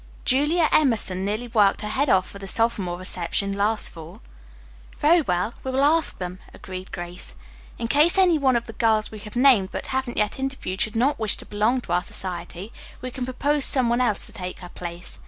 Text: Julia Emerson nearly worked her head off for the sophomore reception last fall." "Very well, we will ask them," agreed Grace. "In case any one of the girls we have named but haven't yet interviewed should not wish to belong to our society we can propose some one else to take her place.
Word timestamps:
Julia 0.25 0.67
Emerson 0.71 1.23
nearly 1.23 1.47
worked 1.47 1.81
her 1.83 1.87
head 1.87 2.09
off 2.09 2.27
for 2.27 2.39
the 2.39 2.47
sophomore 2.47 2.97
reception 2.97 3.53
last 3.53 3.89
fall." 3.89 4.23
"Very 4.97 5.21
well, 5.21 5.53
we 5.63 5.69
will 5.69 5.83
ask 5.83 6.17
them," 6.17 6.39
agreed 6.55 6.91
Grace. 6.91 7.35
"In 7.77 7.87
case 7.87 8.17
any 8.17 8.39
one 8.39 8.55
of 8.55 8.65
the 8.65 8.73
girls 8.73 9.11
we 9.11 9.19
have 9.19 9.35
named 9.35 9.69
but 9.71 9.85
haven't 9.93 10.17
yet 10.17 10.39
interviewed 10.39 10.81
should 10.81 10.95
not 10.95 11.19
wish 11.19 11.37
to 11.37 11.45
belong 11.45 11.81
to 11.81 11.93
our 11.93 12.01
society 12.01 12.73
we 12.99 13.11
can 13.11 13.25
propose 13.25 13.63
some 13.63 13.89
one 13.89 14.01
else 14.01 14.25
to 14.25 14.33
take 14.33 14.61
her 14.61 14.69
place. 14.69 15.19